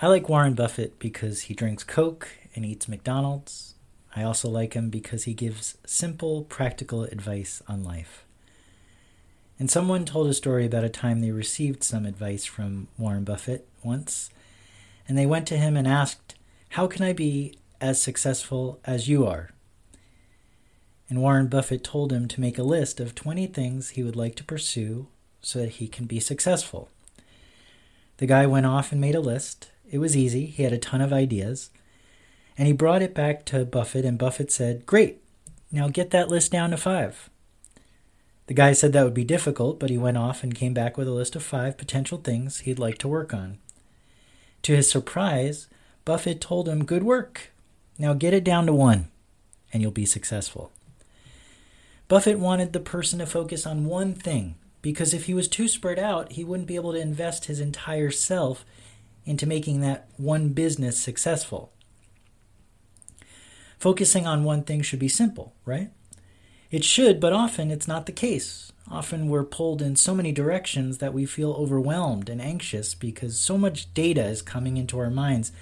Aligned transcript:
I 0.00 0.06
like 0.06 0.28
Warren 0.28 0.54
Buffett 0.54 1.00
because 1.00 1.42
he 1.42 1.54
drinks 1.54 1.82
Coke 1.82 2.28
and 2.54 2.64
eats 2.64 2.86
McDonald's. 2.86 3.74
I 4.14 4.22
also 4.22 4.48
like 4.48 4.74
him 4.74 4.90
because 4.90 5.24
he 5.24 5.34
gives 5.34 5.76
simple, 5.84 6.44
practical 6.44 7.02
advice 7.02 7.62
on 7.66 7.82
life. 7.82 8.24
And 9.58 9.68
someone 9.68 10.04
told 10.04 10.28
a 10.28 10.34
story 10.34 10.64
about 10.66 10.84
a 10.84 10.88
time 10.88 11.18
they 11.18 11.32
received 11.32 11.82
some 11.82 12.06
advice 12.06 12.44
from 12.44 12.86
Warren 12.96 13.24
Buffett 13.24 13.66
once, 13.82 14.30
and 15.08 15.18
they 15.18 15.26
went 15.26 15.48
to 15.48 15.56
him 15.56 15.76
and 15.76 15.88
asked, 15.88 16.36
How 16.70 16.86
can 16.86 17.04
I 17.04 17.12
be 17.12 17.58
as 17.80 18.00
successful 18.00 18.78
as 18.84 19.08
you 19.08 19.26
are? 19.26 19.50
And 21.10 21.20
Warren 21.20 21.48
Buffett 21.48 21.82
told 21.82 22.12
him 22.12 22.28
to 22.28 22.40
make 22.40 22.56
a 22.56 22.62
list 22.62 23.00
of 23.00 23.16
20 23.16 23.48
things 23.48 23.90
he 23.90 24.04
would 24.04 24.14
like 24.14 24.36
to 24.36 24.44
pursue 24.44 25.08
so 25.42 25.58
that 25.58 25.70
he 25.70 25.88
can 25.88 26.06
be 26.06 26.20
successful. 26.20 26.88
The 28.18 28.26
guy 28.26 28.46
went 28.46 28.66
off 28.66 28.92
and 28.92 29.00
made 29.00 29.16
a 29.16 29.20
list, 29.20 29.72
it 29.90 29.98
was 29.98 30.16
easy. 30.16 30.46
He 30.46 30.62
had 30.62 30.72
a 30.72 30.78
ton 30.78 31.00
of 31.00 31.12
ideas. 31.12 31.70
And 32.56 32.66
he 32.66 32.72
brought 32.72 33.02
it 33.02 33.14
back 33.14 33.44
to 33.46 33.64
Buffett, 33.64 34.04
and 34.04 34.18
Buffett 34.18 34.50
said, 34.50 34.84
Great, 34.84 35.22
now 35.70 35.88
get 35.88 36.10
that 36.10 36.28
list 36.28 36.50
down 36.50 36.70
to 36.70 36.76
five. 36.76 37.30
The 38.48 38.54
guy 38.54 38.72
said 38.72 38.92
that 38.92 39.04
would 39.04 39.14
be 39.14 39.24
difficult, 39.24 39.78
but 39.78 39.90
he 39.90 39.98
went 39.98 40.16
off 40.16 40.42
and 40.42 40.54
came 40.54 40.72
back 40.72 40.96
with 40.96 41.06
a 41.06 41.12
list 41.12 41.36
of 41.36 41.42
five 41.42 41.76
potential 41.76 42.18
things 42.18 42.60
he'd 42.60 42.78
like 42.78 42.98
to 42.98 43.08
work 43.08 43.34
on. 43.34 43.58
To 44.62 44.74
his 44.74 44.90
surprise, 44.90 45.68
Buffett 46.04 46.40
told 46.40 46.68
him, 46.68 46.84
Good 46.84 47.02
work. 47.02 47.52
Now 47.98 48.14
get 48.14 48.32
it 48.32 48.44
down 48.44 48.66
to 48.66 48.72
one, 48.72 49.08
and 49.72 49.82
you'll 49.82 49.90
be 49.90 50.06
successful. 50.06 50.72
Buffett 52.08 52.38
wanted 52.38 52.72
the 52.72 52.80
person 52.80 53.18
to 53.18 53.26
focus 53.26 53.66
on 53.66 53.84
one 53.84 54.14
thing, 54.14 54.54
because 54.80 55.12
if 55.12 55.26
he 55.26 55.34
was 55.34 55.46
too 55.46 55.68
spread 55.68 55.98
out, 55.98 56.32
he 56.32 56.42
wouldn't 56.42 56.68
be 56.68 56.76
able 56.76 56.92
to 56.92 57.00
invest 57.00 57.44
his 57.44 57.60
entire 57.60 58.10
self 58.10 58.64
into 59.28 59.46
making 59.46 59.80
that 59.80 60.08
one 60.16 60.48
business 60.48 60.98
successful. 60.98 61.72
Focusing 63.78 64.26
on 64.26 64.42
one 64.42 64.62
thing 64.62 64.82
should 64.82 64.98
be 64.98 65.08
simple, 65.08 65.54
right? 65.64 65.90
It 66.70 66.82
should, 66.82 67.20
but 67.20 67.32
often 67.32 67.70
it's 67.70 67.86
not 67.86 68.06
the 68.06 68.12
case. 68.12 68.72
Often 68.90 69.28
we're 69.28 69.44
pulled 69.44 69.82
in 69.82 69.96
so 69.96 70.14
many 70.14 70.32
directions 70.32 70.98
that 70.98 71.12
we 71.12 71.26
feel 71.26 71.52
overwhelmed 71.52 72.28
and 72.28 72.40
anxious 72.40 72.94
because 72.94 73.38
so 73.38 73.58
much 73.58 73.92
data 73.92 74.24
is 74.24 74.40
coming 74.40 74.76
into 74.76 74.98
our 74.98 75.10
minds 75.10 75.52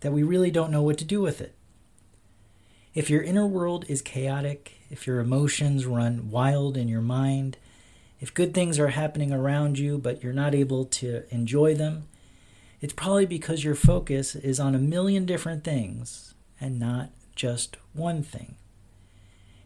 that 0.00 0.12
we 0.12 0.22
really 0.22 0.50
don't 0.50 0.70
know 0.70 0.82
what 0.82 0.98
to 0.98 1.04
do 1.04 1.20
with 1.20 1.40
it. 1.40 1.54
If 2.94 3.10
your 3.10 3.22
inner 3.22 3.46
world 3.46 3.84
is 3.88 4.00
chaotic, 4.00 4.72
if 4.90 5.06
your 5.06 5.20
emotions 5.20 5.84
run 5.84 6.30
wild 6.30 6.78
in 6.78 6.88
your 6.88 7.02
mind, 7.02 7.58
if 8.20 8.32
good 8.32 8.54
things 8.54 8.78
are 8.78 8.88
happening 8.88 9.32
around 9.32 9.78
you 9.78 9.98
but 9.98 10.22
you're 10.22 10.32
not 10.32 10.54
able 10.54 10.86
to 10.86 11.22
enjoy 11.30 11.74
them, 11.74 12.08
it's 12.80 12.92
probably 12.92 13.26
because 13.26 13.64
your 13.64 13.74
focus 13.74 14.34
is 14.34 14.60
on 14.60 14.74
a 14.74 14.78
million 14.78 15.24
different 15.24 15.64
things 15.64 16.34
and 16.60 16.78
not 16.78 17.10
just 17.34 17.76
one 17.92 18.22
thing. 18.22 18.56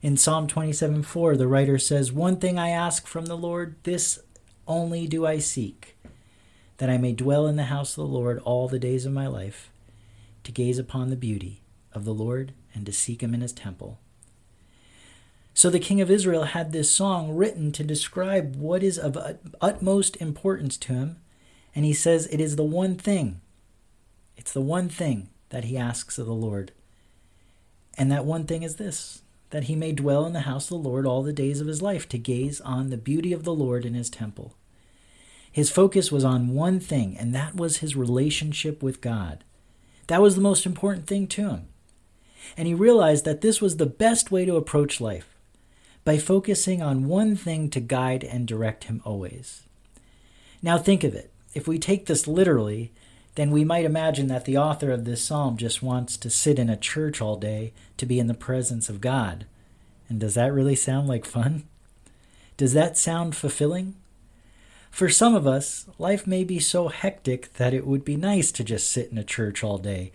In 0.03 0.17
Psalm 0.17 0.47
27 0.47 1.03
4, 1.03 1.37
the 1.37 1.47
writer 1.47 1.79
says, 1.79 2.13
One 2.13 2.37
thing 2.37 2.59
I 2.59 2.71
ask 2.71 3.07
from 3.07 3.27
the 3.27 3.37
Lord, 3.37 3.77
this 3.83 4.19
only 4.67 5.07
do 5.07 5.27
I 5.27 5.39
seek, 5.39 5.97
that 6.79 6.89
I 6.89 6.97
may 6.97 7.13
dwell 7.13 7.47
in 7.47 7.57
the 7.57 7.65
house 7.65 7.93
of 7.93 8.07
the 8.07 8.13
Lord 8.13 8.39
all 8.39 8.69
the 8.69 8.79
days 8.79 9.05
of 9.05 9.13
my 9.13 9.27
life, 9.27 9.71
to 10.45 10.53
gaze 10.53 10.79
upon 10.79 11.11
the 11.11 11.17
beauty 11.17 11.63
of 11.93 12.05
the 12.05 12.15
Lord 12.15 12.53
and 12.73 12.87
to 12.87 12.93
seek 12.93 13.23
him 13.23 13.35
in 13.35 13.41
his 13.41 13.53
temple. 13.53 13.99
So 15.53 15.69
the 15.69 15.81
king 15.81 16.01
of 16.01 16.11
Israel 16.11 16.45
had 16.45 16.73
this 16.73 16.91
song 16.91 17.37
written 17.37 17.73
to 17.73 17.85
describe 17.85 18.57
what 18.57 18.83
is 18.83 18.99
of 18.99 19.19
utmost 19.61 20.17
importance 20.17 20.77
to 20.79 20.93
him 20.93 21.17
and 21.81 21.87
he 21.87 21.95
says 21.95 22.27
it 22.27 22.43
is 22.43 22.57
the 22.57 22.63
one 22.63 22.95
thing, 22.95 23.41
it's 24.37 24.53
the 24.53 24.61
one 24.61 24.91
thing 24.91 25.31
that 25.49 25.65
he 25.65 25.79
asks 25.79 26.19
of 26.19 26.27
the 26.27 26.35
Lord. 26.35 26.73
And 27.97 28.13
that 28.13 28.27
one 28.27 28.45
thing 28.45 28.63
is 28.63 28.77
this 28.77 29.23
that 29.49 29.63
he 29.63 29.75
may 29.75 29.93
dwell 29.93 30.27
in 30.27 30.35
the 30.35 30.41
house 30.41 30.65
of 30.65 30.83
the 30.83 30.89
Lord 30.91 31.07
all 31.07 31.23
the 31.23 31.33
days 31.33 31.59
of 31.59 31.67
his 31.67 31.81
life, 31.81 32.07
to 32.11 32.19
gaze 32.19 32.61
on 32.61 32.91
the 32.91 32.99
beauty 32.99 33.33
of 33.33 33.45
the 33.45 33.55
Lord 33.55 33.87
in 33.87 33.95
his 33.95 34.11
temple. 34.11 34.55
His 35.51 35.71
focus 35.71 36.13
was 36.13 36.23
on 36.23 36.53
one 36.53 36.81
thing, 36.81 37.17
and 37.17 37.35
that 37.35 37.57
was 37.57 37.79
his 37.79 37.97
relationship 37.97 38.83
with 38.83 39.01
God. 39.01 39.43
That 40.09 40.21
was 40.21 40.35
the 40.35 40.43
most 40.43 40.67
important 40.67 41.07
thing 41.07 41.29
to 41.29 41.49
him. 41.49 41.69
And 42.59 42.69
he 42.69 42.75
realized 42.75 43.25
that 43.25 43.41
this 43.41 43.63
was 43.63 43.79
the 43.79 43.87
best 43.87 44.31
way 44.31 44.45
to 44.45 44.57
approach 44.57 45.01
life 45.01 45.35
by 46.05 46.19
focusing 46.19 46.83
on 46.83 47.09
one 47.09 47.37
thing 47.37 47.71
to 47.71 47.81
guide 47.81 48.23
and 48.23 48.47
direct 48.47 48.85
him 48.85 49.01
always. 49.03 49.63
Now, 50.63 50.77
think 50.77 51.05
of 51.05 51.15
it 51.15 51.30
if 51.55 51.67
we 51.67 51.79
take 51.79 52.07
this 52.07 52.27
literally, 52.27 52.93
then 53.35 53.51
we 53.51 53.65
might 53.65 53.85
imagine 53.85 54.27
that 54.29 54.45
the 54.45 54.59
author 54.59 54.91
of 54.91 55.05
this 55.05 55.23
psalm 55.25 55.57
just 55.57 55.83
wants 55.83 56.17
to 56.17 56.31
sit 56.31 56.59
in 56.59 56.69
a 56.69 56.77
church 56.77 57.21
all 57.21 57.37
day 57.37 57.73
to 57.97 58.07
be 58.07 58.19
in 58.19 58.27
the 58.27 58.35
presence 58.35 58.89
of 58.89 59.01
God. 59.01 59.47
And 60.09 60.21
does 60.21 60.35
that 60.35 60.53
really 60.53 60.77
sound 60.77 61.09
like 61.09 61.25
fun? 61.25 61.65
Does 62.57 62.73
that 62.75 62.99
sound 62.99 63.37
fulfilling? 63.37 63.95
For 64.91 65.09
some 65.09 65.35
of 65.37 65.47
us, 65.47 65.87
life 65.99 66.27
may 66.27 66.43
be 66.43 66.59
so 66.59 66.89
hectic 66.89 67.55
that 67.55 67.73
it 67.73 67.87
would 67.87 68.05
be 68.05 68.17
nice 68.17 68.51
to 68.53 68.65
just 68.65 68.91
sit 68.91 69.11
in 69.11 69.19
a 69.19 69.25
church 69.25 69.63
all 69.63 69.79
day, 69.79 70.11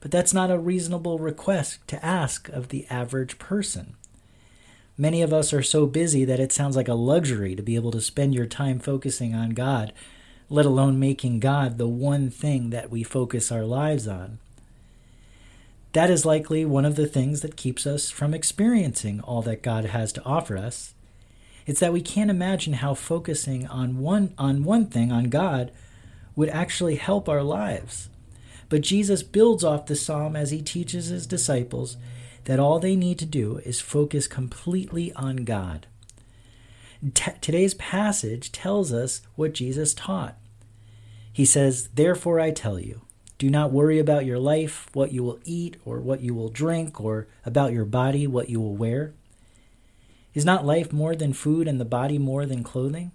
but 0.00 0.10
that's 0.10 0.32
not 0.32 0.50
a 0.50 0.58
reasonable 0.58 1.18
request 1.18 1.86
to 1.88 2.04
ask 2.04 2.48
of 2.48 2.68
the 2.68 2.86
average 2.88 3.38
person. 3.38 3.94
Many 4.96 5.22
of 5.22 5.32
us 5.32 5.52
are 5.52 5.62
so 5.62 5.86
busy 5.86 6.24
that 6.24 6.40
it 6.40 6.52
sounds 6.52 6.76
like 6.76 6.88
a 6.88 6.94
luxury 6.94 7.54
to 7.54 7.62
be 7.62 7.74
able 7.74 7.90
to 7.92 8.00
spend 8.00 8.34
your 8.34 8.46
time 8.46 8.78
focusing 8.78 9.34
on 9.34 9.50
God 9.50 9.92
let 10.48 10.66
alone 10.66 10.98
making 10.98 11.40
God 11.40 11.78
the 11.78 11.88
one 11.88 12.30
thing 12.30 12.70
that 12.70 12.90
we 12.90 13.02
focus 13.02 13.50
our 13.50 13.64
lives 13.64 14.06
on. 14.06 14.38
That 15.92 16.10
is 16.10 16.26
likely 16.26 16.64
one 16.64 16.84
of 16.84 16.96
the 16.96 17.06
things 17.06 17.40
that 17.42 17.56
keeps 17.56 17.86
us 17.86 18.10
from 18.10 18.34
experiencing 18.34 19.20
all 19.20 19.42
that 19.42 19.62
God 19.62 19.84
has 19.86 20.12
to 20.14 20.24
offer 20.24 20.56
us. 20.56 20.92
It's 21.66 21.80
that 21.80 21.92
we 21.92 22.02
can't 22.02 22.30
imagine 22.30 22.74
how 22.74 22.94
focusing 22.94 23.66
on 23.68 23.98
one 23.98 24.34
on 24.36 24.64
one 24.64 24.86
thing 24.86 25.12
on 25.12 25.30
God 25.30 25.70
would 26.36 26.48
actually 26.50 26.96
help 26.96 27.28
our 27.28 27.42
lives. 27.42 28.08
But 28.68 28.80
Jesus 28.80 29.22
builds 29.22 29.62
off 29.62 29.86
the 29.86 29.96
psalm 29.96 30.34
as 30.34 30.50
he 30.50 30.60
teaches 30.62 31.06
his 31.06 31.26
disciples 31.26 31.96
that 32.44 32.58
all 32.58 32.78
they 32.78 32.96
need 32.96 33.18
to 33.20 33.26
do 33.26 33.58
is 33.58 33.80
focus 33.80 34.26
completely 34.26 35.12
on 35.14 35.44
God. 35.44 35.86
T- 37.12 37.32
today's 37.40 37.74
passage 37.74 38.50
tells 38.52 38.92
us 38.92 39.20
what 39.34 39.52
Jesus 39.52 39.92
taught. 39.92 40.36
He 41.32 41.44
says, 41.44 41.88
Therefore 41.94 42.40
I 42.40 42.50
tell 42.50 42.78
you, 42.78 43.02
do 43.36 43.50
not 43.50 43.72
worry 43.72 43.98
about 43.98 44.24
your 44.24 44.38
life, 44.38 44.88
what 44.92 45.12
you 45.12 45.22
will 45.22 45.40
eat, 45.44 45.76
or 45.84 46.00
what 46.00 46.20
you 46.20 46.34
will 46.34 46.48
drink, 46.48 47.00
or 47.00 47.26
about 47.44 47.72
your 47.72 47.84
body, 47.84 48.26
what 48.26 48.48
you 48.48 48.60
will 48.60 48.76
wear. 48.76 49.12
Is 50.32 50.44
not 50.44 50.64
life 50.64 50.92
more 50.92 51.14
than 51.14 51.32
food, 51.32 51.68
and 51.68 51.80
the 51.80 51.84
body 51.84 52.16
more 52.16 52.46
than 52.46 52.62
clothing? 52.62 53.10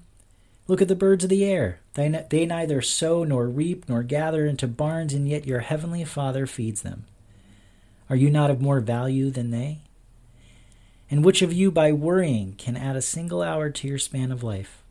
Look 0.67 0.81
at 0.81 0.87
the 0.87 0.95
birds 0.95 1.23
of 1.23 1.29
the 1.29 1.45
air. 1.45 1.79
They, 1.95 2.09
they 2.29 2.45
neither 2.45 2.81
sow 2.81 3.23
nor 3.23 3.47
reap 3.47 3.89
nor 3.89 4.03
gather 4.03 4.45
into 4.45 4.67
barns, 4.67 5.13
and 5.13 5.27
yet 5.27 5.47
your 5.47 5.61
heavenly 5.61 6.03
Father 6.05 6.45
feeds 6.45 6.81
them. 6.81 7.05
Are 8.09 8.15
you 8.15 8.29
not 8.29 8.51
of 8.51 8.61
more 8.61 8.79
value 8.79 9.31
than 9.31 9.51
they? 9.51 9.79
And 11.09 11.25
which 11.25 11.41
of 11.41 11.51
you, 11.51 11.71
by 11.71 11.91
worrying, 11.91 12.53
can 12.57 12.77
add 12.77 12.95
a 12.95 13.01
single 13.01 13.41
hour 13.41 13.69
to 13.69 13.87
your 13.87 13.97
span 13.97 14.31
of 14.31 14.43
life? 14.43 14.83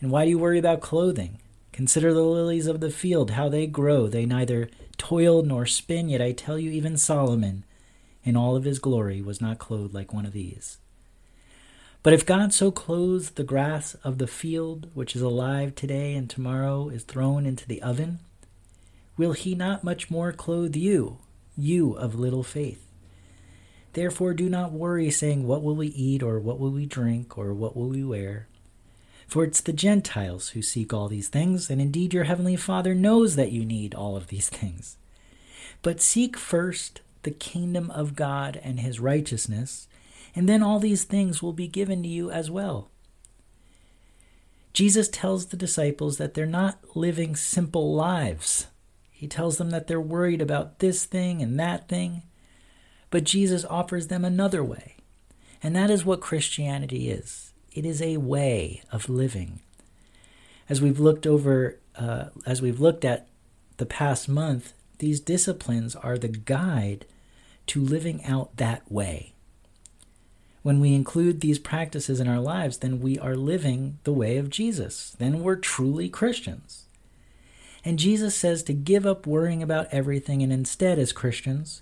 And 0.00 0.10
why 0.10 0.24
do 0.24 0.30
you 0.30 0.38
worry 0.38 0.58
about 0.58 0.82
clothing? 0.82 1.38
Consider 1.72 2.12
the 2.12 2.22
lilies 2.22 2.66
of 2.66 2.80
the 2.80 2.90
field, 2.90 3.30
how 3.30 3.48
they 3.48 3.66
grow. 3.66 4.06
They 4.06 4.26
neither 4.26 4.68
toil 4.98 5.42
nor 5.42 5.66
spin, 5.66 6.08
yet 6.08 6.20
I 6.20 6.32
tell 6.32 6.58
you, 6.58 6.70
even 6.70 6.96
Solomon, 6.96 7.64
in 8.22 8.36
all 8.36 8.54
of 8.54 8.64
his 8.64 8.78
glory, 8.78 9.22
was 9.22 9.40
not 9.40 9.58
clothed 9.58 9.94
like 9.94 10.12
one 10.12 10.26
of 10.26 10.32
these. 10.32 10.78
But 12.02 12.12
if 12.12 12.26
God 12.26 12.52
so 12.52 12.70
clothes 12.70 13.30
the 13.30 13.44
grass 13.44 13.94
of 14.04 14.18
the 14.18 14.26
field, 14.26 14.90
which 14.92 15.16
is 15.16 15.22
alive 15.22 15.74
today 15.74 16.14
and 16.14 16.28
tomorrow 16.28 16.90
is 16.90 17.02
thrown 17.02 17.46
into 17.46 17.66
the 17.66 17.80
oven, 17.80 18.18
will 19.16 19.32
he 19.32 19.54
not 19.54 19.82
much 19.82 20.10
more 20.10 20.32
clothe 20.32 20.76
you, 20.76 21.16
you 21.56 21.94
of 21.94 22.14
little 22.14 22.42
faith? 22.42 22.83
Therefore, 23.94 24.34
do 24.34 24.48
not 24.48 24.72
worry, 24.72 25.10
saying, 25.10 25.46
What 25.46 25.62
will 25.62 25.76
we 25.76 25.86
eat, 25.88 26.22
or 26.22 26.38
what 26.40 26.58
will 26.58 26.72
we 26.72 26.84
drink, 26.84 27.38
or 27.38 27.54
what 27.54 27.76
will 27.76 27.88
we 27.88 28.04
wear? 28.04 28.48
For 29.26 29.44
it's 29.44 29.60
the 29.60 29.72
Gentiles 29.72 30.50
who 30.50 30.62
seek 30.62 30.92
all 30.92 31.08
these 31.08 31.28
things, 31.28 31.70
and 31.70 31.80
indeed 31.80 32.12
your 32.12 32.24
heavenly 32.24 32.56
Father 32.56 32.94
knows 32.94 33.36
that 33.36 33.52
you 33.52 33.64
need 33.64 33.94
all 33.94 34.16
of 34.16 34.26
these 34.26 34.48
things. 34.50 34.96
But 35.82 36.00
seek 36.00 36.36
first 36.36 37.00
the 37.22 37.30
kingdom 37.30 37.90
of 37.92 38.16
God 38.16 38.60
and 38.62 38.80
his 38.80 39.00
righteousness, 39.00 39.86
and 40.34 40.48
then 40.48 40.62
all 40.62 40.80
these 40.80 41.04
things 41.04 41.40
will 41.40 41.52
be 41.52 41.68
given 41.68 42.02
to 42.02 42.08
you 42.08 42.30
as 42.30 42.50
well. 42.50 42.90
Jesus 44.72 45.08
tells 45.08 45.46
the 45.46 45.56
disciples 45.56 46.18
that 46.18 46.34
they're 46.34 46.46
not 46.46 46.96
living 46.96 47.36
simple 47.36 47.94
lives. 47.94 48.66
He 49.12 49.28
tells 49.28 49.56
them 49.56 49.70
that 49.70 49.86
they're 49.86 50.00
worried 50.00 50.42
about 50.42 50.80
this 50.80 51.04
thing 51.04 51.40
and 51.40 51.58
that 51.60 51.88
thing. 51.88 52.22
But 53.14 53.22
Jesus 53.22 53.64
offers 53.66 54.08
them 54.08 54.24
another 54.24 54.64
way. 54.64 54.96
And 55.62 55.76
that 55.76 55.88
is 55.88 56.04
what 56.04 56.20
Christianity 56.20 57.10
is 57.10 57.52
it 57.70 57.86
is 57.86 58.02
a 58.02 58.16
way 58.16 58.82
of 58.90 59.08
living. 59.08 59.60
As 60.68 60.82
we've 60.82 60.98
looked 60.98 61.24
over, 61.24 61.78
uh, 61.94 62.30
as 62.44 62.60
we've 62.60 62.80
looked 62.80 63.04
at 63.04 63.28
the 63.76 63.86
past 63.86 64.28
month, 64.28 64.72
these 64.98 65.20
disciplines 65.20 65.94
are 65.94 66.18
the 66.18 66.26
guide 66.26 67.04
to 67.68 67.80
living 67.80 68.24
out 68.24 68.56
that 68.56 68.90
way. 68.90 69.32
When 70.64 70.80
we 70.80 70.92
include 70.92 71.40
these 71.40 71.60
practices 71.60 72.18
in 72.18 72.26
our 72.26 72.40
lives, 72.40 72.78
then 72.78 72.98
we 72.98 73.16
are 73.20 73.36
living 73.36 73.98
the 74.02 74.12
way 74.12 74.38
of 74.38 74.50
Jesus. 74.50 75.14
Then 75.20 75.40
we're 75.40 75.54
truly 75.54 76.08
Christians. 76.08 76.86
And 77.84 77.96
Jesus 77.96 78.34
says 78.34 78.64
to 78.64 78.72
give 78.72 79.06
up 79.06 79.24
worrying 79.24 79.62
about 79.62 79.86
everything, 79.92 80.42
and 80.42 80.52
instead, 80.52 80.98
as 80.98 81.12
Christians, 81.12 81.80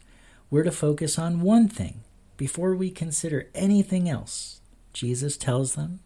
we're 0.53 0.63
to 0.63 0.71
focus 0.71 1.19
on 1.19 1.41
one 1.41 1.67
thing 1.67 2.03
before 2.37 2.77
we 2.77 2.91
consider 2.91 3.49
anything 3.55 4.07
else. 4.07 4.61
Jesus 4.93 5.39
tells 5.39 5.77
them, 5.77 6.01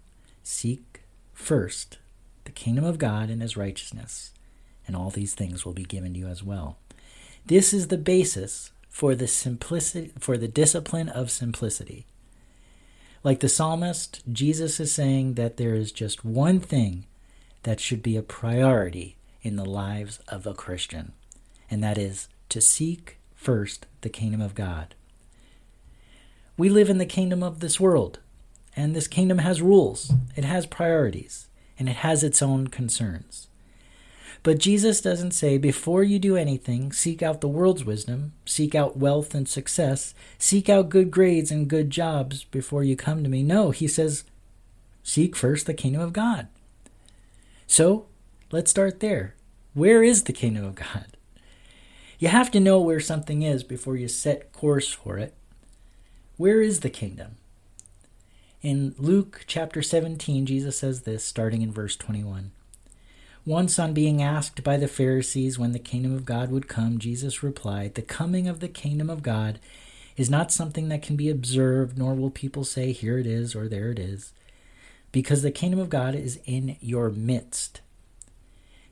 Seek 0.44 1.00
first 1.34 1.98
the 2.44 2.52
kingdom 2.52 2.84
of 2.84 2.96
God 2.96 3.28
and 3.28 3.42
his 3.42 3.56
righteousness, 3.56 4.30
and 4.86 4.94
all 4.94 5.10
these 5.10 5.34
things 5.34 5.66
will 5.66 5.72
be 5.72 5.82
given 5.82 6.12
to 6.12 6.20
you 6.20 6.28
as 6.28 6.44
well. 6.44 6.78
This 7.44 7.74
is 7.74 7.88
the 7.88 7.98
basis 7.98 8.70
for 8.88 9.16
the 9.16 9.26
simplicity 9.26 10.12
for 10.16 10.38
the 10.38 10.46
discipline 10.46 11.08
of 11.08 11.32
simplicity. 11.32 12.06
Like 13.24 13.40
the 13.40 13.48
psalmist, 13.48 14.22
Jesus 14.32 14.78
is 14.78 14.94
saying 14.94 15.34
that 15.34 15.56
there 15.56 15.74
is 15.74 15.90
just 15.90 16.24
one 16.24 16.60
thing 16.60 17.06
that 17.64 17.80
should 17.80 18.00
be 18.00 18.16
a 18.16 18.22
priority 18.22 19.16
in 19.42 19.56
the 19.56 19.64
lives 19.64 20.20
of 20.28 20.46
a 20.46 20.54
Christian, 20.54 21.14
and 21.68 21.82
that 21.82 21.98
is 21.98 22.28
to 22.50 22.60
seek 22.60 23.15
first 23.46 23.86
the 24.00 24.08
kingdom 24.08 24.40
of 24.40 24.56
God. 24.56 24.96
We 26.56 26.68
live 26.68 26.90
in 26.90 26.98
the 26.98 27.06
kingdom 27.06 27.44
of 27.44 27.60
this 27.60 27.78
world, 27.78 28.18
and 28.74 28.92
this 28.92 29.06
kingdom 29.06 29.38
has 29.38 29.62
rules, 29.62 30.12
it 30.34 30.44
has 30.44 30.66
priorities, 30.66 31.46
and 31.78 31.88
it 31.88 31.94
has 31.98 32.24
its 32.24 32.42
own 32.42 32.66
concerns. 32.66 33.46
But 34.42 34.58
Jesus 34.58 35.00
doesn't 35.00 35.30
say, 35.30 35.58
before 35.58 36.02
you 36.02 36.18
do 36.18 36.36
anything, 36.36 36.90
seek 36.90 37.22
out 37.22 37.40
the 37.40 37.46
world's 37.46 37.84
wisdom, 37.84 38.32
seek 38.44 38.74
out 38.74 38.96
wealth 38.96 39.32
and 39.32 39.48
success, 39.48 40.12
seek 40.38 40.68
out 40.68 40.88
good 40.88 41.12
grades 41.12 41.52
and 41.52 41.68
good 41.68 41.88
jobs 41.88 42.42
before 42.42 42.82
you 42.82 42.96
come 42.96 43.22
to 43.22 43.30
me. 43.30 43.44
No, 43.44 43.70
he 43.70 43.86
says, 43.86 44.24
seek 45.04 45.36
first 45.36 45.66
the 45.66 45.74
kingdom 45.74 46.02
of 46.02 46.12
God. 46.12 46.48
So 47.68 48.06
let's 48.50 48.72
start 48.72 48.98
there. 48.98 49.36
Where 49.72 50.02
is 50.02 50.24
the 50.24 50.32
kingdom 50.32 50.64
of 50.64 50.74
God? 50.74 51.15
You 52.18 52.28
have 52.28 52.50
to 52.52 52.60
know 52.60 52.80
where 52.80 53.00
something 53.00 53.42
is 53.42 53.62
before 53.62 53.96
you 53.96 54.08
set 54.08 54.52
course 54.52 54.90
for 54.90 55.18
it. 55.18 55.34
Where 56.36 56.62
is 56.62 56.80
the 56.80 56.90
kingdom? 56.90 57.36
In 58.62 58.94
Luke 58.98 59.44
chapter 59.46 59.82
17, 59.82 60.46
Jesus 60.46 60.78
says 60.78 61.02
this, 61.02 61.24
starting 61.24 61.62
in 61.62 61.70
verse 61.70 61.94
21. 61.94 62.52
Once, 63.44 63.78
on 63.78 63.94
being 63.94 64.20
asked 64.20 64.64
by 64.64 64.76
the 64.76 64.88
Pharisees 64.88 65.58
when 65.58 65.70
the 65.72 65.78
kingdom 65.78 66.12
of 66.12 66.24
God 66.24 66.50
would 66.50 66.66
come, 66.66 66.98
Jesus 66.98 67.44
replied, 67.44 67.94
The 67.94 68.02
coming 68.02 68.48
of 68.48 68.58
the 68.58 68.68
kingdom 68.68 69.08
of 69.08 69.22
God 69.22 69.60
is 70.16 70.28
not 70.28 70.50
something 70.50 70.88
that 70.88 71.02
can 71.02 71.14
be 71.14 71.30
observed, 71.30 71.96
nor 71.96 72.14
will 72.14 72.30
people 72.30 72.64
say, 72.64 72.90
Here 72.90 73.18
it 73.18 73.26
is, 73.26 73.54
or 73.54 73.68
there 73.68 73.90
it 73.92 74.00
is, 74.00 74.32
because 75.12 75.42
the 75.42 75.52
kingdom 75.52 75.78
of 75.78 75.90
God 75.90 76.16
is 76.16 76.40
in 76.44 76.76
your 76.80 77.10
midst. 77.10 77.82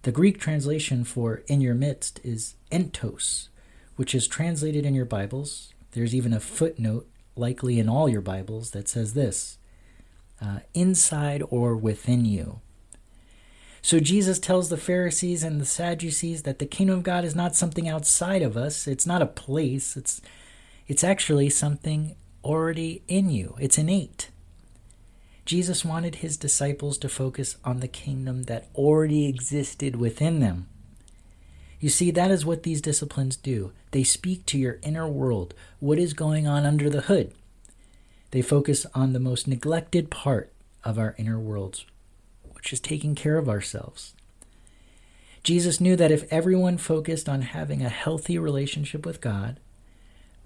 The 0.04 0.12
Greek 0.12 0.38
translation 0.38 1.02
for 1.02 1.42
in 1.46 1.62
your 1.62 1.72
midst 1.74 2.20
is 2.22 2.56
entos, 2.70 3.48
which 3.96 4.14
is 4.14 4.28
translated 4.28 4.84
in 4.84 4.94
your 4.94 5.06
Bibles. 5.06 5.72
There's 5.92 6.14
even 6.14 6.34
a 6.34 6.40
footnote, 6.40 7.08
likely 7.36 7.78
in 7.78 7.88
all 7.88 8.06
your 8.06 8.20
Bibles, 8.20 8.72
that 8.72 8.86
says 8.86 9.14
this 9.14 9.56
uh, 10.42 10.58
inside 10.74 11.42
or 11.48 11.74
within 11.74 12.26
you. 12.26 12.60
So 13.80 13.98
Jesus 13.98 14.38
tells 14.38 14.68
the 14.68 14.76
Pharisees 14.76 15.42
and 15.42 15.58
the 15.58 15.64
Sadducees 15.64 16.42
that 16.42 16.58
the 16.58 16.66
kingdom 16.66 16.98
of 16.98 17.02
God 17.02 17.24
is 17.24 17.34
not 17.34 17.56
something 17.56 17.88
outside 17.88 18.42
of 18.42 18.58
us. 18.58 18.86
It's 18.86 19.06
not 19.06 19.22
a 19.22 19.26
place. 19.26 19.96
It's 19.96 20.20
it's 20.86 21.02
actually 21.02 21.48
something 21.48 22.14
already 22.44 23.02
in 23.08 23.30
you. 23.30 23.56
It's 23.58 23.78
innate. 23.78 24.28
Jesus 25.44 25.84
wanted 25.84 26.16
his 26.16 26.36
disciples 26.38 26.96
to 26.98 27.08
focus 27.08 27.56
on 27.64 27.80
the 27.80 27.88
kingdom 27.88 28.44
that 28.44 28.68
already 28.74 29.26
existed 29.26 29.96
within 29.96 30.40
them. 30.40 30.68
You 31.80 31.90
see, 31.90 32.10
that 32.12 32.30
is 32.30 32.46
what 32.46 32.62
these 32.62 32.80
disciplines 32.80 33.36
do. 33.36 33.72
They 33.90 34.04
speak 34.04 34.46
to 34.46 34.58
your 34.58 34.78
inner 34.82 35.06
world, 35.06 35.52
what 35.80 35.98
is 35.98 36.14
going 36.14 36.46
on 36.46 36.64
under 36.64 36.88
the 36.88 37.02
hood. 37.02 37.34
They 38.30 38.40
focus 38.40 38.86
on 38.94 39.12
the 39.12 39.20
most 39.20 39.46
neglected 39.46 40.10
part 40.10 40.50
of 40.82 40.98
our 40.98 41.14
inner 41.18 41.38
worlds, 41.38 41.84
which 42.50 42.72
is 42.72 42.80
taking 42.80 43.14
care 43.14 43.36
of 43.36 43.48
ourselves. 43.48 44.14
Jesus 45.42 45.78
knew 45.78 45.94
that 45.94 46.10
if 46.10 46.32
everyone 46.32 46.78
focused 46.78 47.28
on 47.28 47.42
having 47.42 47.82
a 47.82 47.90
healthy 47.90 48.38
relationship 48.38 49.04
with 49.04 49.20
God, 49.20 49.60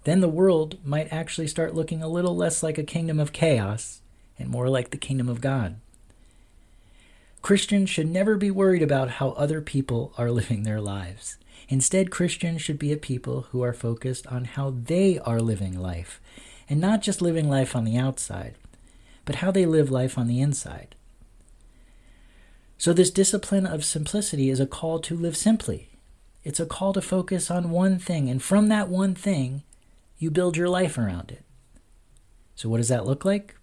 then 0.03 0.21
the 0.21 0.29
world 0.29 0.85
might 0.85 1.13
actually 1.13 1.47
start 1.47 1.75
looking 1.75 2.03
a 2.03 2.09
little 2.09 2.35
less 2.35 2.65
like 2.65 2.79
a 2.79 2.83
kingdom 2.83 3.21
of 3.21 3.33
chaos 3.33 4.01
and 4.39 4.49
more 4.49 4.69
like 4.69 4.91
the 4.91 4.97
kingdom 4.97 5.29
of 5.29 5.41
God. 5.41 5.77
Christians 7.43 7.89
should 7.89 8.09
never 8.09 8.37
be 8.37 8.51
worried 8.51 8.83
about 8.83 9.11
how 9.13 9.31
other 9.31 9.61
people 9.61 10.13
are 10.19 10.31
living 10.41 10.63
their 10.63 10.81
lives. 10.81 11.37
Instead, 11.69 12.11
Christians 12.11 12.63
should 12.63 12.79
be 12.79 12.93
a 12.93 12.97
people 12.97 13.43
who 13.51 13.63
are 13.63 13.73
focused 13.73 14.27
on 14.29 14.45
how 14.45 14.71
they 14.71 15.19
are 15.19 15.41
living 15.41 15.79
life, 15.79 16.21
and 16.69 16.81
not 16.81 17.03
just 17.03 17.21
living 17.21 17.49
life 17.49 17.75
on 17.77 17.85
the 17.85 17.97
outside, 17.97 18.55
but 19.25 19.37
how 19.37 19.51
they 19.51 19.67
live 19.67 19.91
life 19.91 20.17
on 20.17 20.29
the 20.29 20.41
inside. 20.41 20.95
So, 22.79 22.93
this 22.93 23.11
discipline 23.11 23.67
of 23.67 23.85
simplicity 23.85 24.51
is 24.51 24.61
a 24.61 24.67
call 24.67 25.01
to 25.01 25.17
live 25.17 25.37
simply. 25.37 25.91
It's 26.45 26.61
a 26.61 26.67
call 26.67 26.93
to 26.93 27.03
focus 27.03 27.51
on 27.51 27.71
one 27.71 27.99
thing, 27.99 28.31
and 28.31 28.43
from 28.43 28.69
that 28.69 28.89
one 28.89 29.15
thing, 29.15 29.63
you 30.19 30.31
build 30.31 30.57
your 30.57 30.69
life 30.69 30.97
around 30.97 31.33
it. 31.33 31.45
So, 32.55 32.69
what 32.69 32.79
does 32.79 32.89
that 32.89 33.05
look 33.05 33.25
like? 33.25 33.58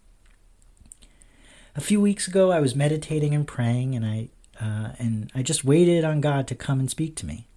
A 1.78 1.82
few 1.82 2.00
weeks 2.00 2.28
ago, 2.28 2.52
I 2.52 2.62
was 2.62 2.74
meditating 2.74 3.34
and 3.34 3.46
praying, 3.46 3.96
and 3.96 4.06
I 4.06 4.30
uh, 4.62 4.94
and 4.98 5.30
I 5.36 5.42
just 5.42 5.66
waited 5.66 6.06
on 6.06 6.22
God 6.22 6.48
to 6.48 6.56
come 6.56 6.80
and 6.80 6.90
speak 6.90 7.16
to 7.18 7.26
me. 7.26 7.48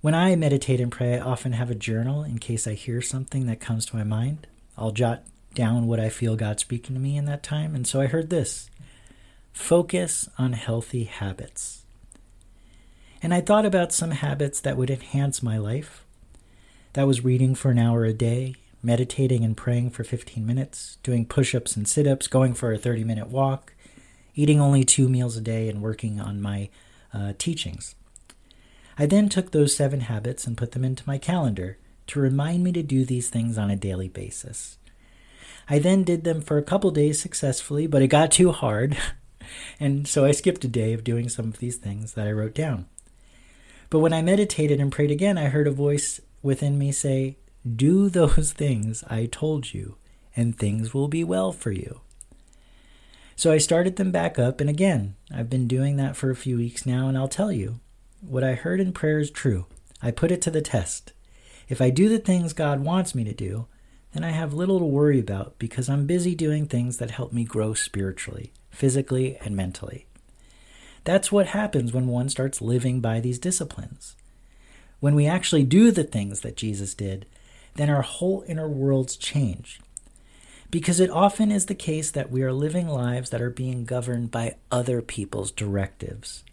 When 0.00 0.14
I 0.14 0.34
meditate 0.36 0.80
and 0.80 0.90
pray, 0.90 1.18
I 1.18 1.20
often 1.20 1.52
have 1.52 1.70
a 1.70 1.74
journal 1.74 2.24
in 2.24 2.38
case 2.38 2.66
I 2.66 2.72
hear 2.72 3.02
something 3.02 3.46
that 3.46 3.60
comes 3.60 3.84
to 3.86 3.96
my 3.96 4.04
mind. 4.04 4.46
I'll 4.76 4.90
jot 4.90 5.24
down 5.54 5.86
what 5.86 6.00
I 6.00 6.08
feel 6.08 6.34
God 6.34 6.58
speaking 6.60 6.94
to 6.96 7.00
me 7.00 7.18
in 7.18 7.26
that 7.26 7.42
time, 7.42 7.74
and 7.74 7.86
so 7.86 8.00
I 8.00 8.06
heard 8.06 8.30
this 8.30 8.70
Focus 9.52 10.28
on 10.38 10.54
healthy 10.54 11.04
habits. 11.04 11.82
And 13.22 13.34
I 13.34 13.42
thought 13.42 13.66
about 13.66 13.92
some 13.92 14.12
habits 14.12 14.60
that 14.60 14.78
would 14.78 14.90
enhance 14.90 15.42
my 15.42 15.58
life. 15.58 16.04
That 16.94 17.06
was 17.06 17.22
reading 17.22 17.54
for 17.54 17.70
an 17.70 17.78
hour 17.78 18.04
a 18.04 18.14
day, 18.14 18.54
meditating 18.82 19.44
and 19.44 19.56
praying 19.56 19.90
for 19.90 20.04
15 20.04 20.44
minutes, 20.44 20.98
doing 21.02 21.24
push 21.24 21.54
ups 21.54 21.76
and 21.76 21.86
sit 21.86 22.06
ups, 22.06 22.26
going 22.26 22.54
for 22.54 22.72
a 22.72 22.78
30 22.78 23.04
minute 23.04 23.28
walk, 23.28 23.74
eating 24.34 24.60
only 24.60 24.84
two 24.84 25.08
meals 25.08 25.36
a 25.36 25.40
day, 25.40 25.68
and 25.68 25.82
working 25.82 26.20
on 26.20 26.40
my 26.40 26.68
uh, 27.14 27.32
teachings. 27.38 27.94
I 28.98 29.06
then 29.06 29.28
took 29.28 29.50
those 29.50 29.74
seven 29.74 30.00
habits 30.00 30.46
and 30.46 30.56
put 30.56 30.72
them 30.72 30.84
into 30.84 31.04
my 31.06 31.18
calendar 31.18 31.78
to 32.08 32.20
remind 32.20 32.64
me 32.64 32.72
to 32.72 32.82
do 32.82 33.04
these 33.04 33.30
things 33.30 33.56
on 33.56 33.70
a 33.70 33.76
daily 33.76 34.08
basis. 34.08 34.78
I 35.68 35.78
then 35.78 36.02
did 36.02 36.24
them 36.24 36.40
for 36.40 36.58
a 36.58 36.62
couple 36.62 36.90
days 36.90 37.20
successfully, 37.20 37.86
but 37.86 38.02
it 38.02 38.08
got 38.08 38.32
too 38.32 38.52
hard. 38.52 38.96
and 39.80 40.06
so 40.06 40.24
I 40.24 40.32
skipped 40.32 40.64
a 40.64 40.68
day 40.68 40.92
of 40.92 41.04
doing 41.04 41.28
some 41.28 41.46
of 41.46 41.58
these 41.58 41.76
things 41.76 42.14
that 42.14 42.26
I 42.26 42.32
wrote 42.32 42.54
down. 42.54 42.86
But 43.88 44.00
when 44.00 44.12
I 44.12 44.22
meditated 44.22 44.80
and 44.80 44.90
prayed 44.90 45.10
again, 45.10 45.38
I 45.38 45.44
heard 45.44 45.66
a 45.66 45.72
voice 45.72 46.20
within 46.42 46.78
me 46.78 46.92
say, 46.92 47.36
Do 47.66 48.08
those 48.08 48.52
things 48.56 49.04
I 49.08 49.26
told 49.26 49.72
you, 49.72 49.96
and 50.36 50.56
things 50.56 50.92
will 50.92 51.08
be 51.08 51.24
well 51.24 51.52
for 51.52 51.70
you. 51.70 52.00
So 53.36 53.50
I 53.50 53.58
started 53.58 53.96
them 53.96 54.10
back 54.10 54.38
up, 54.38 54.60
and 54.60 54.68
again, 54.68 55.16
I've 55.32 55.50
been 55.50 55.66
doing 55.66 55.96
that 55.96 56.16
for 56.16 56.30
a 56.30 56.36
few 56.36 56.56
weeks 56.56 56.86
now, 56.86 57.08
and 57.08 57.16
I'll 57.16 57.28
tell 57.28 57.50
you, 57.50 57.80
what 58.20 58.44
I 58.44 58.54
heard 58.54 58.80
in 58.80 58.92
prayer 58.92 59.18
is 59.18 59.30
true. 59.30 59.66
I 60.00 60.10
put 60.10 60.30
it 60.30 60.42
to 60.42 60.50
the 60.50 60.62
test. 60.62 61.12
If 61.68 61.80
I 61.80 61.90
do 61.90 62.08
the 62.08 62.18
things 62.18 62.52
God 62.52 62.80
wants 62.80 63.14
me 63.14 63.24
to 63.24 63.32
do, 63.32 63.66
then 64.12 64.24
I 64.24 64.30
have 64.30 64.52
little 64.52 64.78
to 64.78 64.84
worry 64.84 65.18
about 65.18 65.58
because 65.58 65.88
I'm 65.88 66.06
busy 66.06 66.34
doing 66.34 66.66
things 66.66 66.98
that 66.98 67.10
help 67.10 67.32
me 67.32 67.44
grow 67.44 67.74
spiritually 67.74 68.52
physically 68.72 69.36
and 69.44 69.54
mentally. 69.54 70.06
That's 71.04 71.30
what 71.30 71.48
happens 71.48 71.92
when 71.92 72.06
one 72.06 72.28
starts 72.28 72.60
living 72.60 73.00
by 73.00 73.20
these 73.20 73.38
disciplines. 73.38 74.16
When 75.00 75.14
we 75.14 75.26
actually 75.26 75.64
do 75.64 75.90
the 75.90 76.04
things 76.04 76.40
that 76.40 76.56
Jesus 76.56 76.94
did, 76.94 77.26
then 77.74 77.90
our 77.90 78.02
whole 78.02 78.44
inner 78.46 78.68
worlds 78.68 79.16
change. 79.16 79.80
Because 80.70 81.00
it 81.00 81.10
often 81.10 81.50
is 81.50 81.66
the 81.66 81.74
case 81.74 82.10
that 82.10 82.30
we 82.30 82.42
are 82.42 82.52
living 82.52 82.88
lives 82.88 83.30
that 83.30 83.42
are 83.42 83.50
being 83.50 83.84
governed 83.84 84.30
by 84.30 84.56
other 84.70 85.02
people's 85.02 85.50
directives. 85.50 86.44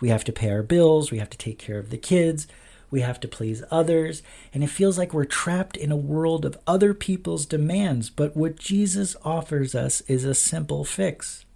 We 0.00 0.08
have 0.08 0.24
to 0.24 0.32
pay 0.32 0.50
our 0.50 0.62
bills, 0.62 1.10
we 1.10 1.18
have 1.18 1.30
to 1.30 1.38
take 1.38 1.58
care 1.58 1.78
of 1.78 1.90
the 1.90 1.96
kids, 1.96 2.46
we 2.90 3.00
have 3.00 3.20
to 3.20 3.28
please 3.28 3.62
others, 3.70 4.22
and 4.52 4.62
it 4.62 4.68
feels 4.68 4.98
like 4.98 5.14
we're 5.14 5.24
trapped 5.24 5.78
in 5.78 5.90
a 5.90 5.96
world 5.96 6.44
of 6.44 6.58
other 6.66 6.92
people's 6.92 7.46
demands. 7.46 8.10
But 8.10 8.36
what 8.36 8.56
Jesus 8.56 9.16
offers 9.24 9.74
us 9.74 10.02
is 10.02 10.24
a 10.24 10.34
simple 10.34 10.84
fix. 10.84 11.46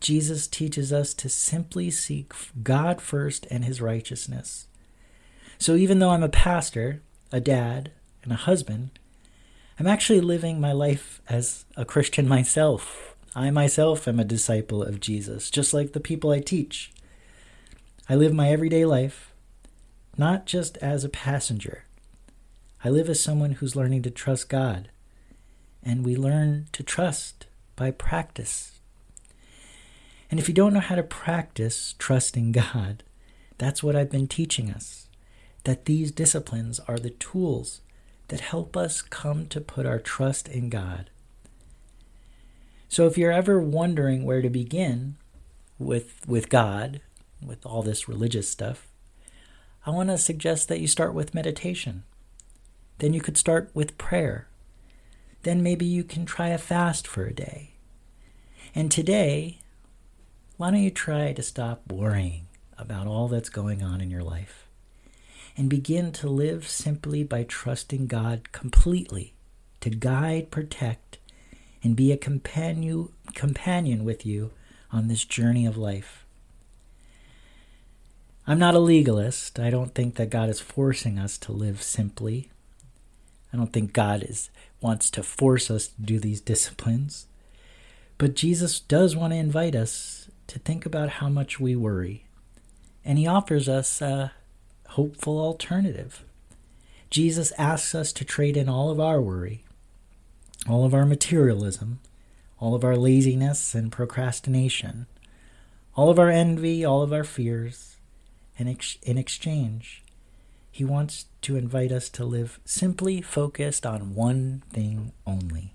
Jesus 0.00 0.46
teaches 0.46 0.92
us 0.92 1.12
to 1.14 1.28
simply 1.28 1.90
seek 1.90 2.32
God 2.62 3.00
first 3.00 3.46
and 3.50 3.64
his 3.64 3.80
righteousness. 3.80 4.66
So 5.58 5.76
even 5.76 5.98
though 5.98 6.10
I'm 6.10 6.24
a 6.24 6.28
pastor, 6.28 7.02
a 7.30 7.40
dad, 7.40 7.92
and 8.22 8.32
a 8.32 8.36
husband, 8.36 8.90
I'm 9.78 9.86
actually 9.86 10.20
living 10.20 10.60
my 10.60 10.72
life 10.72 11.20
as 11.28 11.64
a 11.76 11.84
Christian 11.84 12.28
myself. 12.28 13.16
I 13.34 13.50
myself 13.50 14.06
am 14.06 14.20
a 14.20 14.24
disciple 14.24 14.82
of 14.82 15.00
Jesus, 15.00 15.50
just 15.50 15.72
like 15.72 15.92
the 15.92 16.00
people 16.00 16.30
I 16.30 16.40
teach. 16.40 16.92
I 18.08 18.14
live 18.14 18.34
my 18.34 18.50
everyday 18.50 18.84
life 18.84 19.32
not 20.16 20.46
just 20.46 20.76
as 20.78 21.04
a 21.04 21.08
passenger. 21.08 21.84
I 22.84 22.90
live 22.90 23.08
as 23.08 23.22
someone 23.22 23.52
who's 23.52 23.76
learning 23.76 24.02
to 24.02 24.10
trust 24.10 24.48
God. 24.48 24.90
And 25.82 26.04
we 26.04 26.16
learn 26.16 26.66
to 26.72 26.82
trust 26.82 27.46
by 27.76 27.90
practice. 27.90 28.78
And 30.30 30.38
if 30.38 30.48
you 30.48 30.54
don't 30.54 30.72
know 30.72 30.80
how 30.80 30.94
to 30.94 31.02
practice 31.02 31.94
trusting 31.98 32.52
God, 32.52 33.02
that's 33.58 33.82
what 33.82 33.96
I've 33.96 34.10
been 34.10 34.28
teaching 34.28 34.70
us. 34.70 35.08
That 35.64 35.84
these 35.84 36.10
disciplines 36.12 36.80
are 36.80 36.98
the 36.98 37.10
tools 37.10 37.80
that 38.32 38.40
help 38.40 38.78
us 38.78 39.02
come 39.02 39.44
to 39.44 39.60
put 39.60 39.84
our 39.84 39.98
trust 39.98 40.48
in 40.48 40.70
God. 40.70 41.10
So 42.88 43.06
if 43.06 43.18
you're 43.18 43.30
ever 43.30 43.60
wondering 43.60 44.24
where 44.24 44.40
to 44.40 44.48
begin 44.48 45.16
with, 45.78 46.26
with 46.26 46.48
God, 46.48 47.02
with 47.46 47.66
all 47.66 47.82
this 47.82 48.08
religious 48.08 48.48
stuff, 48.48 48.88
I 49.84 49.90
want 49.90 50.08
to 50.08 50.16
suggest 50.16 50.68
that 50.68 50.80
you 50.80 50.86
start 50.86 51.12
with 51.12 51.34
meditation. 51.34 52.04
Then 53.00 53.12
you 53.12 53.20
could 53.20 53.36
start 53.36 53.70
with 53.74 53.98
prayer. 53.98 54.48
Then 55.42 55.62
maybe 55.62 55.84
you 55.84 56.02
can 56.02 56.24
try 56.24 56.48
a 56.48 56.58
fast 56.58 57.06
for 57.06 57.26
a 57.26 57.34
day. 57.34 57.72
And 58.74 58.90
today, 58.90 59.58
why 60.56 60.70
don't 60.70 60.80
you 60.80 60.90
try 60.90 61.34
to 61.34 61.42
stop 61.42 61.92
worrying 61.92 62.46
about 62.78 63.06
all 63.06 63.28
that's 63.28 63.50
going 63.50 63.82
on 63.82 64.00
in 64.00 64.10
your 64.10 64.24
life 64.24 64.62
and 65.56 65.68
begin 65.68 66.12
to 66.12 66.28
live 66.28 66.68
simply 66.68 67.22
by 67.22 67.44
trusting 67.44 68.06
God 68.06 68.52
completely 68.52 69.34
to 69.80 69.90
guide, 69.90 70.50
protect, 70.50 71.18
and 71.82 71.96
be 71.96 72.12
a 72.12 72.16
companion, 72.16 73.08
companion 73.34 74.04
with 74.04 74.24
you 74.24 74.50
on 74.92 75.08
this 75.08 75.24
journey 75.24 75.66
of 75.66 75.76
life. 75.76 76.24
I'm 78.46 78.58
not 78.58 78.74
a 78.74 78.80
legalist. 78.80 79.58
I 79.60 79.70
don't 79.70 79.94
think 79.94 80.16
that 80.16 80.30
God 80.30 80.48
is 80.48 80.60
forcing 80.60 81.18
us 81.18 81.38
to 81.38 81.52
live 81.52 81.82
simply. 81.82 82.50
I 83.52 83.56
don't 83.56 83.72
think 83.72 83.92
God 83.92 84.22
is 84.22 84.50
wants 84.80 85.10
to 85.10 85.22
force 85.22 85.70
us 85.70 85.86
to 85.86 86.02
do 86.02 86.18
these 86.18 86.40
disciplines. 86.40 87.26
But 88.18 88.34
Jesus 88.34 88.80
does 88.80 89.16
want 89.16 89.32
to 89.32 89.38
invite 89.38 89.74
us 89.74 90.28
to 90.48 90.58
think 90.58 90.84
about 90.84 91.08
how 91.08 91.28
much 91.28 91.60
we 91.60 91.76
worry. 91.76 92.24
And 93.04 93.18
he 93.18 93.26
offers 93.26 93.68
us 93.68 94.02
a 94.02 94.32
hopeful 94.92 95.38
alternative. 95.38 96.24
Jesus 97.10 97.52
asks 97.58 97.94
us 97.94 98.12
to 98.14 98.24
trade 98.24 98.56
in 98.56 98.68
all 98.68 98.90
of 98.90 99.00
our 99.00 99.20
worry, 99.20 99.64
all 100.68 100.84
of 100.84 100.94
our 100.94 101.04
materialism, 101.04 102.00
all 102.58 102.74
of 102.74 102.84
our 102.84 102.96
laziness 102.96 103.74
and 103.74 103.90
procrastination, 103.90 105.06
all 105.94 106.08
of 106.08 106.18
our 106.18 106.30
envy, 106.30 106.84
all 106.84 107.02
of 107.02 107.12
our 107.12 107.24
fears, 107.24 107.96
and 108.58 108.68
ex- 108.68 108.98
in 109.02 109.18
exchange, 109.18 110.02
he 110.70 110.84
wants 110.84 111.26
to 111.42 111.56
invite 111.56 111.92
us 111.92 112.08
to 112.08 112.24
live 112.24 112.60
simply 112.64 113.20
focused 113.20 113.84
on 113.84 114.14
one 114.14 114.62
thing 114.70 115.12
only 115.26 115.74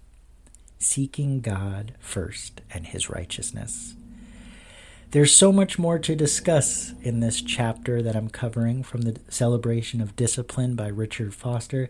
seeking 0.79 1.41
God 1.41 1.93
first 1.99 2.61
and 2.71 2.87
his 2.87 3.09
righteousness. 3.09 3.95
There's 5.11 5.33
so 5.33 5.53
much 5.53 5.79
more 5.79 5.99
to 5.99 6.17
discuss 6.17 6.93
in 7.01 7.21
this 7.21 7.41
chapter 7.41 8.01
that 8.01 8.13
I'm 8.13 8.27
covering 8.29 8.83
from 8.83 9.03
the 9.03 9.17
celebration 9.29 10.01
of 10.01 10.17
discipline 10.17 10.75
by 10.75 10.89
Richard 10.89 11.33
Foster. 11.33 11.89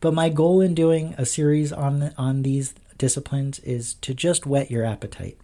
But 0.00 0.14
my 0.14 0.30
goal 0.30 0.62
in 0.62 0.74
doing 0.74 1.14
a 1.18 1.26
series 1.26 1.70
on 1.70 2.00
the, 2.00 2.14
on 2.16 2.42
these 2.42 2.74
disciplines 2.96 3.58
is 3.58 3.92
to 3.96 4.14
just 4.14 4.46
whet 4.46 4.70
your 4.70 4.86
appetite. 4.86 5.36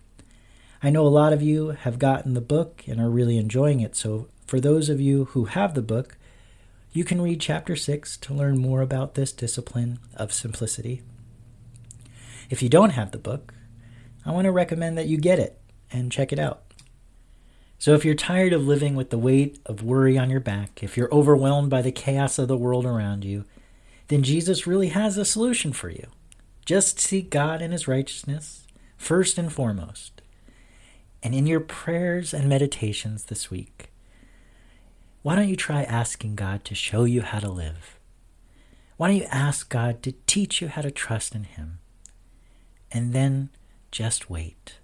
I 0.83 0.89
know 0.89 1.07
a 1.07 1.09
lot 1.09 1.35
of 1.35 1.43
you 1.43 1.73
have 1.73 1.99
gotten 1.99 2.33
the 2.33 2.41
book 2.41 2.83
and 2.87 2.99
are 2.99 3.11
really 3.11 3.37
enjoying 3.37 3.81
it. 3.81 3.95
So 3.95 4.29
for 4.47 4.59
those 4.59 4.89
of 4.89 4.99
you 4.99 5.27
who 5.27 5.45
have 5.45 5.75
the 5.75 5.83
book, 5.83 6.17
you 6.93 7.05
can 7.05 7.21
read 7.21 7.43
chapter 7.43 7.77
6 7.77 8.17
to 8.17 8.33
learn 8.33 8.57
more 8.57 8.81
about 8.81 9.17
this 9.17 9.33
discipline 9.33 9.99
of 10.17 10.33
simplicity. 10.33 11.03
If 12.49 12.63
you 12.63 12.71
don't 12.71 12.91
have 12.91 13.11
the 13.11 13.19
book, 13.19 13.53
I 14.25 14.31
want 14.31 14.47
to 14.47 14.51
recommend 14.51 14.97
that 14.97 15.09
you 15.09 15.19
get 15.19 15.39
it 15.39 15.61
and 15.91 16.11
check 16.11 16.33
it 16.33 16.39
out. 16.39 16.72
So, 17.83 17.95
if 17.95 18.05
you're 18.05 18.15
tired 18.15 18.53
of 18.53 18.65
living 18.65 18.95
with 18.95 19.11
the 19.11 19.19
weight 19.19 19.59
of 19.67 19.83
worry 19.83 20.17
on 20.17 20.31
your 20.31 20.39
back, 20.39 20.85
if 20.85 20.97
you're 20.97 21.13
overwhelmed 21.13 21.69
by 21.69 21.83
the 21.83 21.91
chaos 21.91 22.39
of 22.39 22.47
the 22.47 22.57
world 22.57 22.87
around 22.87 23.25
you, 23.25 23.45
then 24.07 24.23
Jesus 24.23 24.69
really 24.69 24.91
has 24.91 25.19
a 25.19 25.25
solution 25.25 25.73
for 25.73 25.91
you. 25.91 26.07
Just 26.65 27.01
seek 27.01 27.29
God 27.29 27.61
and 27.61 27.73
His 27.73 27.89
righteousness 27.89 28.69
first 28.97 29.37
and 29.37 29.53
foremost. 29.53 30.23
And 31.25 31.35
in 31.35 31.49
your 31.49 31.59
prayers 31.59 32.33
and 32.33 32.49
meditations 32.49 33.25
this 33.25 33.51
week, 33.51 33.91
why 35.23 35.35
don't 35.35 35.49
you 35.49 35.57
try 35.57 35.83
asking 35.83 36.37
God 36.37 36.65
to 36.67 36.77
show 36.77 37.03
you 37.03 37.23
how 37.23 37.41
to 37.41 37.51
live? 37.51 37.99
Why 38.97 39.09
don't 39.09 39.17
you 39.17 39.27
ask 39.29 39.69
God 39.69 40.05
to 40.05 40.13
teach 40.29 40.63
you 40.63 40.69
how 40.69 40.83
to 40.83 40.93
trust 40.93 41.35
in 41.35 41.43
Him? 41.43 41.81
And 42.93 43.13
then 43.13 43.49
just 43.91 44.31
wait. 44.31 44.79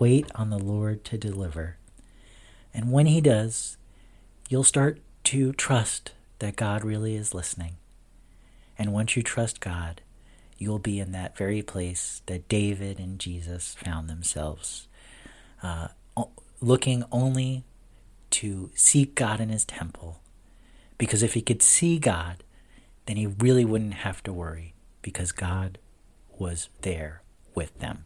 Wait 0.00 0.26
on 0.34 0.50
the 0.50 0.58
Lord 0.58 1.04
to 1.04 1.16
deliver. 1.16 1.76
And 2.74 2.90
when 2.90 3.06
He 3.06 3.20
does, 3.20 3.76
you'll 4.48 4.64
start 4.64 5.00
to 5.24 5.52
trust 5.52 6.12
that 6.38 6.56
God 6.56 6.84
really 6.84 7.14
is 7.14 7.34
listening. 7.34 7.76
And 8.78 8.92
once 8.92 9.16
you 9.16 9.22
trust 9.22 9.60
God, 9.60 10.00
you'll 10.58 10.78
be 10.78 10.98
in 10.98 11.12
that 11.12 11.36
very 11.36 11.62
place 11.62 12.22
that 12.26 12.48
David 12.48 12.98
and 12.98 13.18
Jesus 13.18 13.74
found 13.74 14.08
themselves, 14.08 14.88
uh, 15.62 15.88
looking 16.60 17.04
only 17.12 17.64
to 18.30 18.70
seek 18.74 19.14
God 19.14 19.40
in 19.40 19.50
his 19.50 19.64
temple. 19.64 20.20
Because 20.98 21.22
if 21.22 21.34
he 21.34 21.42
could 21.42 21.62
see 21.62 21.98
God, 21.98 22.42
then 23.06 23.16
he 23.16 23.26
really 23.26 23.64
wouldn't 23.64 23.94
have 23.94 24.22
to 24.24 24.32
worry 24.32 24.74
because 25.02 25.32
God 25.32 25.78
was 26.38 26.68
there 26.82 27.22
with 27.54 27.76
them. 27.78 28.04